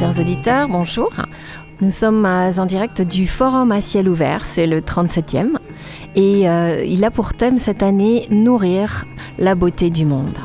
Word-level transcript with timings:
Chers 0.00 0.18
auditeurs, 0.18 0.66
bonjour. 0.66 1.12
Nous 1.82 1.90
sommes 1.90 2.24
en 2.24 2.64
direct 2.64 3.02
du 3.02 3.26
Forum 3.26 3.70
à 3.70 3.82
ciel 3.82 4.08
ouvert, 4.08 4.46
c'est 4.46 4.66
le 4.66 4.80
37e, 4.80 5.58
et 6.16 6.48
euh, 6.48 6.82
il 6.86 7.04
a 7.04 7.10
pour 7.10 7.34
thème 7.34 7.58
cette 7.58 7.82
année 7.82 8.26
Nourrir 8.30 9.04
la 9.38 9.54
beauté 9.54 9.90
du 9.90 10.06
monde. 10.06 10.38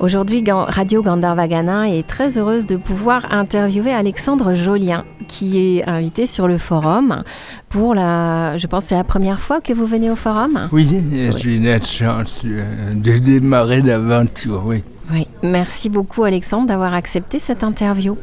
Aujourd'hui, 0.00 0.42
Radio 0.48 1.02
Gandharvagana 1.02 1.88
est 1.88 2.04
très 2.04 2.36
heureuse 2.36 2.66
de 2.66 2.74
pouvoir 2.74 3.32
interviewer 3.32 3.92
Alexandre 3.92 4.56
Jolien, 4.56 5.04
qui 5.28 5.78
est 5.78 5.88
invité 5.88 6.26
sur 6.26 6.48
le 6.48 6.58
forum 6.58 7.22
pour 7.68 7.94
la. 7.94 8.56
Je 8.56 8.66
pense 8.66 8.86
c'est 8.86 8.96
la 8.96 9.04
première 9.04 9.38
fois 9.38 9.60
que 9.60 9.72
vous 9.72 9.86
venez 9.86 10.10
au 10.10 10.16
forum. 10.16 10.68
Oui, 10.72 10.88
j'ai 11.36 11.58
la 11.60 11.80
chance 11.80 12.44
de 12.44 13.18
démarrer 13.18 13.82
l'aventure, 13.82 14.64
oui. 14.66 14.82
Oui, 15.12 15.28
merci 15.44 15.90
beaucoup 15.90 16.24
Alexandre 16.24 16.66
d'avoir 16.66 16.94
accepté 16.94 17.38
cette 17.38 17.62
interview. 17.62 18.16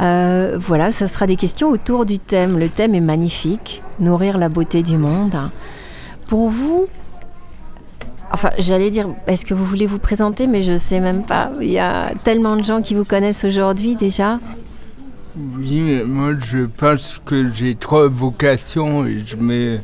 Euh, 0.00 0.56
voilà, 0.58 0.92
ça 0.92 1.08
sera 1.08 1.26
des 1.26 1.36
questions 1.36 1.68
autour 1.68 2.04
du 2.04 2.18
thème. 2.18 2.58
Le 2.58 2.68
thème 2.68 2.94
est 2.94 3.00
magnifique, 3.00 3.82
nourrir 4.00 4.38
la 4.38 4.48
beauté 4.48 4.82
du 4.82 4.96
monde. 4.96 5.50
Pour 6.28 6.48
vous, 6.50 6.86
Enfin, 8.32 8.50
j'allais 8.58 8.90
dire, 8.90 9.06
est-ce 9.28 9.46
que 9.46 9.54
vous 9.54 9.64
voulez 9.64 9.86
vous 9.86 10.00
présenter, 10.00 10.48
mais 10.48 10.62
je 10.62 10.72
ne 10.72 10.78
sais 10.78 10.98
même 10.98 11.22
pas. 11.22 11.52
Il 11.60 11.70
y 11.70 11.78
a 11.78 12.12
tellement 12.24 12.56
de 12.56 12.64
gens 12.64 12.82
qui 12.82 12.94
vous 12.94 13.04
connaissent 13.04 13.44
aujourd'hui 13.44 13.94
déjà. 13.94 14.40
Oui, 15.36 16.02
moi 16.04 16.32
je 16.40 16.64
pense 16.64 17.20
que 17.24 17.52
j'ai 17.54 17.76
trois 17.76 18.08
vocations 18.08 19.06
et 19.06 19.22
je 19.24 19.36
me 19.36 19.78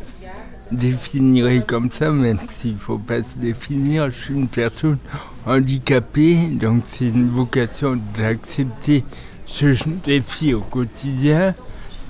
définirai 0.72 1.62
comme 1.64 1.90
ça, 1.92 2.10
même 2.10 2.38
s'il 2.48 2.74
ne 2.74 2.78
faut 2.78 2.98
pas 2.98 3.22
se 3.22 3.38
définir. 3.38 4.10
Je 4.10 4.16
suis 4.16 4.34
une 4.34 4.48
personne 4.48 4.98
handicapée, 5.46 6.36
donc 6.50 6.82
c'est 6.86 7.06
une 7.06 7.28
vocation 7.30 7.96
d'accepter 8.18 9.04
ce 9.50 9.76
défi 10.04 10.54
au 10.54 10.60
quotidien. 10.60 11.54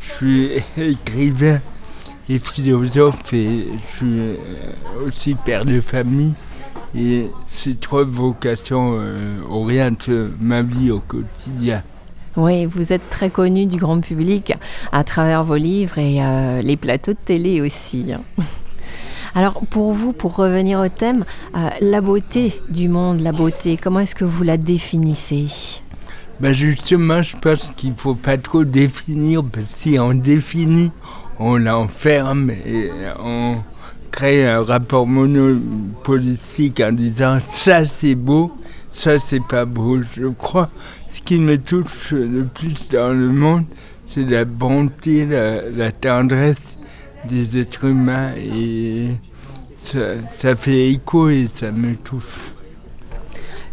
Je 0.00 0.10
suis 0.10 0.50
écrivain 0.78 1.58
et 2.28 2.38
philosophe 2.38 3.32
et 3.32 3.66
je 3.76 3.96
suis 3.96 4.18
euh, 4.20 4.36
aussi 5.06 5.34
père 5.34 5.64
de 5.64 5.80
famille. 5.80 6.34
Et 6.94 7.28
ces 7.48 7.76
trois 7.76 8.04
vocations 8.04 8.96
euh, 8.98 9.40
orientent 9.48 10.10
ma 10.40 10.62
vie 10.62 10.90
au 10.90 11.00
quotidien. 11.00 11.82
Oui, 12.36 12.66
vous 12.66 12.92
êtes 12.92 13.08
très 13.10 13.30
connu 13.30 13.66
du 13.66 13.78
grand 13.78 14.00
public 14.00 14.52
à 14.92 15.02
travers 15.02 15.42
vos 15.42 15.56
livres 15.56 15.98
et 15.98 16.22
euh, 16.22 16.62
les 16.62 16.76
plateaux 16.76 17.12
de 17.12 17.18
télé 17.24 17.60
aussi. 17.60 18.12
Hein. 18.12 18.20
Alors 19.34 19.62
pour 19.70 19.92
vous, 19.92 20.12
pour 20.12 20.36
revenir 20.36 20.80
au 20.80 20.88
thème, 20.88 21.24
la 21.80 22.00
beauté 22.00 22.60
du 22.68 22.88
monde, 22.88 23.20
la 23.20 23.30
beauté, 23.30 23.78
comment 23.80 24.00
est-ce 24.00 24.16
que 24.16 24.24
vous 24.24 24.42
la 24.42 24.56
définissez? 24.56 25.46
Ben 26.40 26.52
Justement, 26.52 27.22
je 27.22 27.36
pense 27.36 27.72
qu'il 27.76 27.90
ne 27.90 27.94
faut 27.94 28.14
pas 28.14 28.38
trop 28.38 28.64
définir, 28.64 29.42
parce 29.44 29.66
que 29.66 29.72
si 29.76 29.98
on 29.98 30.14
définit, 30.14 30.90
on 31.38 31.56
l'enferme 31.56 32.50
et 32.50 32.90
on 33.22 33.56
crée 34.10 34.46
un 34.46 34.62
rapport 34.62 35.06
monopolitique 35.06 36.80
en 36.80 36.92
disant 36.92 37.38
ça 37.50 37.84
c'est 37.84 38.14
beau, 38.14 38.52
ça 38.90 39.18
c'est 39.18 39.44
pas 39.46 39.64
beau. 39.64 40.00
Je 40.02 40.26
crois 40.28 40.68
ce 41.08 41.20
qui 41.20 41.38
me 41.38 41.58
touche 41.58 42.12
le 42.12 42.44
plus 42.44 42.88
dans 42.88 43.12
le 43.12 43.28
monde, 43.28 43.64
c'est 44.06 44.24
la 44.24 44.44
bonté, 44.44 45.26
la, 45.26 45.92
tendresse 45.92 46.78
des 47.28 47.58
êtres 47.58 47.84
humains 47.84 48.32
et 48.36 49.10
ça 49.78 50.56
fait 50.56 50.90
écho 50.90 51.28
et 51.28 51.48
ça 51.48 51.70
me 51.70 51.94
touche. 51.96 52.52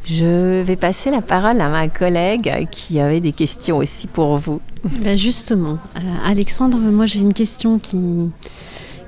Je 0.09 0.61
vais 0.61 0.77
passer 0.77 1.11
la 1.11 1.21
parole 1.21 1.59
à 1.59 1.67
ma 1.67 1.89
collègue 1.89 2.67
qui 2.71 2.99
avait 2.99 3.19
des 3.19 3.33
questions 3.33 3.77
aussi 3.77 4.07
pour 4.07 4.37
vous. 4.37 4.61
Ben 5.01 5.17
justement, 5.17 5.77
euh, 5.97 5.99
Alexandre, 6.25 6.77
moi 6.77 7.05
j'ai 7.05 7.19
une 7.19 7.33
question 7.33 7.77
qui, 7.77 7.99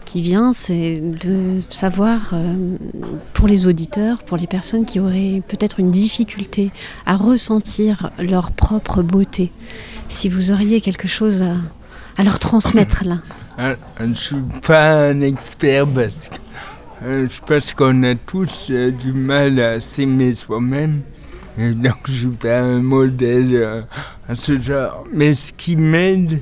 qui 0.04 0.22
vient, 0.22 0.52
c'est 0.52 0.96
de 0.96 1.62
savoir 1.70 2.32
euh, 2.34 2.76
pour 3.34 3.48
les 3.48 3.66
auditeurs, 3.66 4.24
pour 4.24 4.36
les 4.36 4.48
personnes 4.48 4.84
qui 4.84 5.00
auraient 5.00 5.42
peut-être 5.48 5.80
une 5.80 5.92
difficulté 5.92 6.72
à 7.06 7.16
ressentir 7.16 8.12
leur 8.20 8.52
propre 8.52 9.02
beauté, 9.02 9.54
si 10.10 10.28
vous 10.28 10.52
auriez 10.52 10.82
quelque 10.82 11.08
chose 11.08 11.44
à, 11.44 11.56
à 12.18 12.24
leur 12.26 12.40
transmettre 12.40 13.06
là. 13.06 13.20
Ah, 13.58 13.76
je 14.00 14.06
ne 14.06 14.14
suis 14.14 14.36
pas 14.66 15.08
un 15.10 15.22
expert 15.22 15.86
parce 15.88 16.30
que 16.30 16.39
je 17.02 17.40
pense 17.46 17.74
qu'on 17.74 18.04
a 18.04 18.16
tous 18.16 18.68
euh, 18.72 18.92
du 18.92 19.14
mal 19.14 19.60
à 19.60 19.82
s'aimer 19.82 20.36
soi-même. 20.36 21.02
Et 21.58 21.72
donc 21.72 21.98
je 22.06 22.12
suis 22.12 22.28
pas 22.28 22.60
un 22.60 22.82
modèle 22.82 23.50
euh, 23.54 23.82
à 24.28 24.36
ce 24.36 24.60
genre. 24.60 25.06
Mais 25.14 25.34
ce 25.34 25.54
qui 25.54 25.78
m'aide, 25.78 26.42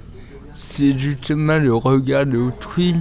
c'est 0.56 0.98
justement 0.98 1.60
le 1.60 1.74
regard 1.74 2.26
d'autrui. 2.26 2.96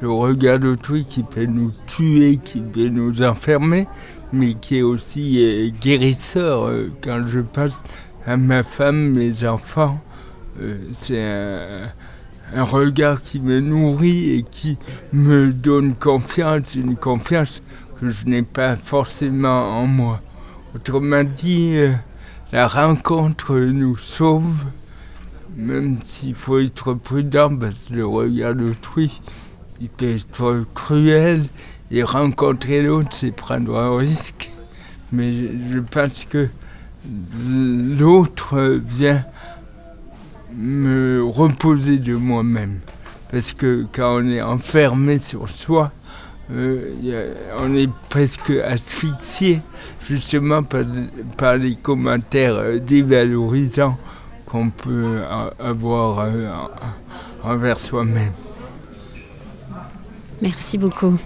Le 0.00 0.10
regard 0.10 0.58
d'autrui 0.58 1.04
qui 1.04 1.22
peut 1.22 1.46
nous 1.46 1.72
tuer, 1.86 2.38
qui 2.42 2.60
peut 2.60 2.88
nous 2.88 3.22
enfermer, 3.22 3.86
mais 4.32 4.54
qui 4.54 4.78
est 4.78 4.82
aussi 4.82 5.74
guérisseur. 5.80 6.70
quand 7.02 7.24
je 7.26 7.40
pense 7.40 7.72
à 8.24 8.36
ma 8.36 8.62
femme, 8.62 9.14
mes 9.14 9.44
enfants, 9.44 10.00
c'est 11.02 11.20
un 11.20 11.88
un 12.54 12.62
regard 12.62 13.22
qui 13.22 13.40
me 13.40 13.60
nourrit 13.60 14.30
et 14.32 14.42
qui 14.42 14.78
me 15.12 15.52
donne 15.52 15.94
confiance, 15.94 16.74
une 16.74 16.96
confiance 16.96 17.62
que 18.00 18.10
je 18.10 18.26
n'ai 18.26 18.42
pas 18.42 18.76
forcément 18.76 19.80
en 19.80 19.86
moi. 19.86 20.20
Autrement 20.74 21.24
dit, 21.24 21.74
euh, 21.76 21.92
la 22.52 22.68
rencontre 22.68 23.56
nous 23.56 23.96
sauve, 23.96 24.64
même 25.56 25.98
s'il 26.04 26.34
faut 26.34 26.60
être 26.60 26.94
prudent 26.94 27.54
parce 27.56 27.74
que 27.88 27.94
le 27.94 28.06
regard 28.06 28.54
d'autrui, 28.54 29.20
il 29.80 29.88
peut 29.88 30.14
être 30.14 30.64
cruel 30.74 31.44
et 31.90 32.02
rencontrer 32.02 32.82
l'autre, 32.82 33.10
c'est 33.12 33.30
prendre 33.30 33.76
un 33.76 33.96
risque. 33.96 34.50
Mais 35.12 35.32
je 35.32 35.78
pense 35.78 36.26
que 36.26 36.48
l'autre 37.46 38.80
vient 38.86 39.24
me 40.56 41.22
reposer 41.22 41.98
de 41.98 42.14
moi-même. 42.14 42.80
Parce 43.30 43.52
que 43.52 43.86
quand 43.92 44.20
on 44.22 44.28
est 44.28 44.40
enfermé 44.40 45.18
sur 45.18 45.48
soi, 45.48 45.92
euh, 46.50 47.34
on 47.58 47.74
est 47.74 47.90
presque 48.08 48.50
asphyxié 48.50 49.60
justement 50.08 50.62
par, 50.62 51.56
les 51.56 51.74
commentaires 51.74 52.54
euh, 52.54 52.78
dévalorisants 52.78 53.98
qu'on 54.46 54.70
peut 54.70 55.20
avoir 55.58 56.20
euh, 56.20 56.48
envers 57.44 57.78
soi-même. 57.78 58.32
Merci 60.40 60.78
beaucoup. 60.78 61.18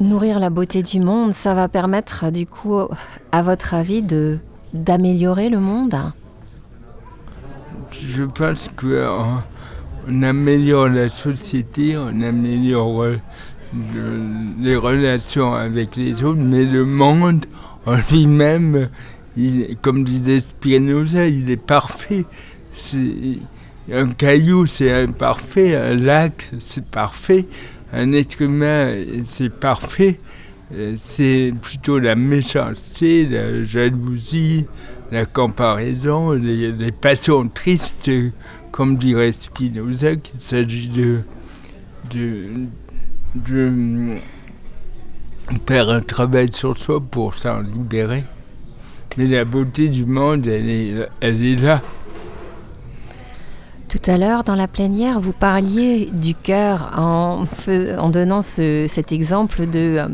Nourrir 0.00 0.38
la 0.38 0.50
beauté 0.50 0.84
du 0.84 1.00
monde, 1.00 1.32
ça 1.32 1.54
va 1.54 1.66
permettre 1.66 2.30
du 2.30 2.46
coup, 2.46 2.78
à 3.32 3.42
votre 3.42 3.74
avis, 3.74 4.04
d'améliorer 4.72 5.48
le 5.48 5.58
monde? 5.58 5.96
Je 7.92 8.22
pense 8.24 8.70
qu'on 8.76 10.22
améliore 10.22 10.88
la 10.88 11.08
société, 11.08 11.96
on 11.96 12.20
améliore 12.22 13.04
euh, 13.04 13.18
les 14.60 14.76
relations 14.76 15.54
avec 15.54 15.96
les 15.96 16.22
autres, 16.22 16.40
mais 16.40 16.64
le 16.64 16.84
monde 16.84 17.46
en 17.86 17.96
lui-même, 18.10 18.88
comme 19.82 20.04
disait 20.04 20.40
Spinoza, 20.40 21.26
il 21.26 21.50
est 21.50 21.56
parfait. 21.56 22.24
un 23.92 24.08
caillou, 24.08 24.66
c'est 24.66 24.92
imparfait, 24.92 25.76
un 25.76 25.94
lac, 25.94 26.50
c'est 26.60 26.84
parfait, 26.84 27.46
un 27.92 28.12
être 28.12 28.42
humain, 28.42 28.92
c'est 29.26 29.52
parfait. 29.52 30.18
Euh, 30.74 30.96
c'est 31.02 31.54
plutôt 31.62 31.98
la 31.98 32.14
méchanceté, 32.14 33.26
la 33.26 33.64
jalousie, 33.64 34.66
la 35.10 35.24
comparaison, 35.24 36.32
les, 36.32 36.92
passions 36.92 37.48
tristes, 37.48 38.10
comme 38.70 38.96
dirait 38.96 39.32
Spinoza, 39.32 40.16
qu'il 40.16 40.40
s'agit 40.40 40.88
de, 40.88 41.20
de, 42.10 44.18
faire 45.66 45.88
un 45.88 46.00
travail 46.00 46.52
sur 46.52 46.76
soi 46.76 47.00
pour 47.00 47.34
s'en 47.34 47.60
libérer. 47.60 48.24
Mais 49.16 49.26
la 49.26 49.44
beauté 49.44 49.88
du 49.88 50.04
monde, 50.04 50.46
elle 50.46 50.68
est, 50.68 51.56
là. 51.56 51.82
Tout 53.88 53.98
à 54.06 54.18
l'heure, 54.18 54.44
dans 54.44 54.54
la 54.54 54.68
plénière, 54.68 55.18
vous 55.18 55.32
parliez 55.32 56.10
du 56.12 56.34
cœur 56.34 56.90
en, 56.94 57.46
en 57.98 58.08
donnant 58.10 58.42
cet 58.42 59.12
exemple 59.12 59.66
de... 59.66 59.96
Euh, 59.98 60.08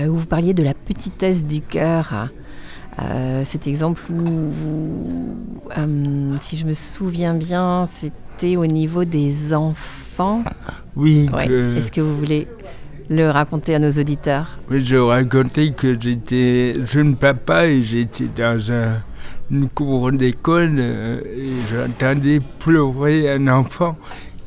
euh, 0.00 0.08
vous 0.08 0.26
parliez 0.26 0.52
de 0.52 0.64
la 0.64 0.74
petitesse 0.74 1.44
du 1.44 1.60
cœur. 1.60 2.28
Euh, 3.00 3.42
cet 3.44 3.66
exemple 3.66 4.02
où, 4.10 4.52
euh, 5.76 6.36
si 6.42 6.56
je 6.56 6.66
me 6.66 6.72
souviens 6.72 7.34
bien, 7.34 7.86
c'était 7.86 8.56
au 8.56 8.66
niveau 8.66 9.04
des 9.04 9.54
enfants. 9.54 10.42
Oui. 10.96 11.28
Est-ce 11.76 11.92
que 11.92 12.00
vous 12.00 12.16
voulez 12.16 12.48
le 13.08 13.30
raconter 13.30 13.74
à 13.74 13.78
nos 13.78 13.90
auditeurs? 13.90 14.58
Oui, 14.70 14.84
je 14.84 14.96
racontais 14.96 15.70
que 15.70 15.98
j'étais 15.98 16.74
jeune 16.84 17.14
papa 17.16 17.66
et 17.66 17.82
j'étais 17.82 18.28
dans 18.36 18.72
un 18.72 19.02
une 19.50 19.68
cour 19.68 20.12
d'école 20.12 20.78
et 20.78 21.52
j'entendais 21.70 22.40
pleurer 22.58 23.32
un 23.32 23.48
enfant 23.48 23.96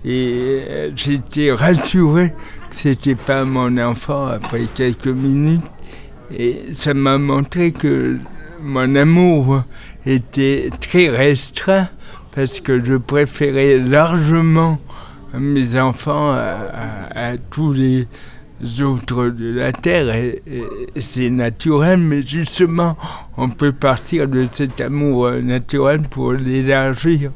et 0.06 0.92
j'étais 0.95 1.51
rassuré 1.51 2.30
que 2.69 2.75
c'était 2.75 3.15
pas 3.15 3.44
mon 3.44 3.77
enfant 3.77 4.27
après 4.27 4.68
quelques 4.74 5.07
minutes 5.07 5.63
et 6.31 6.65
ça 6.74 6.94
m'a 6.94 7.18
montré 7.18 7.71
que 7.71 8.19
mon 8.62 8.96
amour 8.96 9.63
était 10.06 10.69
très 10.80 11.10
restreint 11.10 11.88
parce 12.34 12.60
que 12.62 12.84
je 12.84 12.96
préférais 12.96 13.78
largement 13.78 14.80
mes 15.34 15.80
enfants 15.80 16.31
à, 16.34 17.38
tous 17.50 17.74
les 17.74 18.08
autres 18.81 19.28
de 19.30 19.54
la 19.54 19.72
Terre. 19.72 20.13
Et, 20.16 20.42
c'est 21.00 21.30
naturel, 21.30 22.00
mais 22.00 22.22
justement, 22.25 22.98
on 23.38 23.50
peut 23.50 23.74
partir 23.74 24.28
de 24.28 24.48
cet 24.52 24.81
amour 24.81 25.31
naturel 25.31 26.02
pour 26.02 26.34
l'élargir 26.34 27.31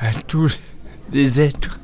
à 0.00 0.12
tous 0.26 0.60
les 1.12 1.40
êtres. 1.40 1.78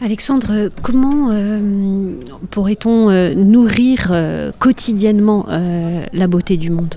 Alexandre, 0.00 0.70
comment 0.80 1.30
euh, 1.32 2.12
pourrait-on 2.50 3.10
euh, 3.10 3.34
nourrir 3.34 4.10
euh, 4.12 4.52
quotidiennement 4.56 5.46
la 5.48 6.26
beauté 6.28 6.56
du 6.56 6.70
monde? 6.70 6.94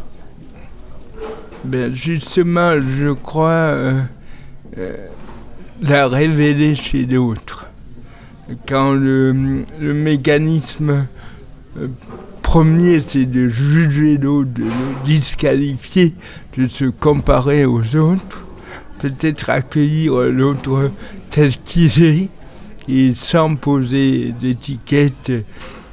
Ben 1.63 1.95
Justement, 1.95 2.73
je 2.79 3.11
crois 3.11 4.05
la 5.81 6.07
révéler 6.07 6.75
chez 6.75 7.05
l'autre. 7.05 7.65
Quand 8.67 8.93
le, 8.93 9.33
mécanisme 9.79 11.07
premier, 12.43 12.99
c'est 12.99 13.25
de 13.25 13.47
juger 13.47 14.17
l'autre, 14.17 14.51
de 14.53 14.63
le 14.63 15.05
disqualifier, 15.05 16.13
de 16.55 16.67
se 16.67 16.85
comparer 16.85 17.65
aux 17.65 17.95
autres, 17.95 18.45
peut-être 18.99 19.49
accueillir 19.49 20.13
l'autre 20.21 20.91
tel 21.31 21.55
qu'il 21.57 22.03
est, 22.03 22.29
et 22.87 23.13
sans 23.13 23.55
poser 23.55 24.33
d'étiquette. 24.39 25.31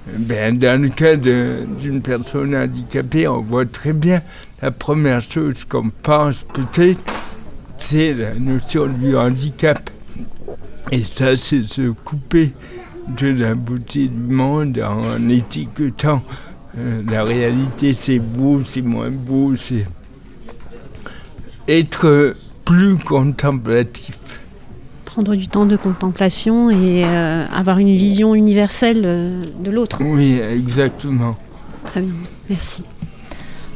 Ben, 0.06 0.58
dans 0.58 0.80
le 0.80 0.88
cas 0.88 1.16
d'une 1.16 2.00
personne 2.02 2.56
handicapée, 2.56 3.28
on 3.28 3.42
voit 3.42 3.66
très 3.66 3.92
bien 3.92 4.22
la 4.62 4.70
première 4.70 5.20
chose 5.20 5.64
qu'on 5.68 5.90
pense 6.02 6.44
peut-être, 6.52 7.00
c'est 7.76 8.14
la 8.14 8.34
notion 8.34 8.86
du 8.86 9.16
handicap. 9.16 9.90
Et 10.90 11.02
ça, 11.02 11.36
c'est 11.36 11.68
se 11.68 11.90
couper 11.90 12.52
de 13.08 13.28
la 13.28 13.54
beauté 13.54 14.08
du 14.08 14.32
monde 14.32 14.80
en 14.80 15.28
étiquetant 15.28 16.22
euh, 16.78 17.02
la 17.10 17.24
réalité, 17.24 17.92
c'est 17.92 18.18
beau, 18.18 18.62
c'est 18.62 18.82
moins 18.82 19.10
beau, 19.10 19.56
c'est 19.56 19.86
être 21.66 22.36
plus 22.64 22.96
contemplatif 22.96 24.18
prendre 25.18 25.34
du 25.34 25.48
temps 25.48 25.66
de 25.66 25.76
contemplation 25.76 26.70
et 26.70 27.02
euh, 27.04 27.44
avoir 27.52 27.78
une 27.78 27.92
vision 27.96 28.36
universelle 28.36 29.02
euh, 29.04 29.40
de 29.58 29.70
l'autre. 29.72 30.00
Oui, 30.04 30.38
exactement. 30.38 31.34
Très 31.84 32.02
bien, 32.02 32.14
merci. 32.48 32.84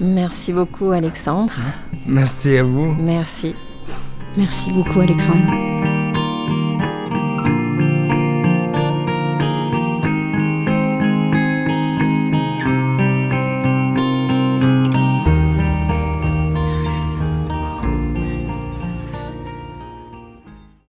Merci 0.01 0.53
beaucoup 0.53 0.93
Alexandre. 0.93 1.53
Merci 2.07 2.59
à 2.59 2.63
vous. 2.63 2.95
Merci. 2.95 3.57
Merci 4.37 4.71
beaucoup 4.73 5.01
Alexandre. 5.01 5.82